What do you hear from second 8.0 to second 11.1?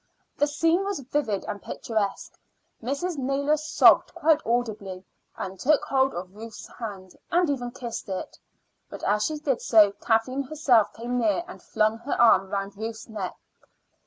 it. But as she did so Kathleen herself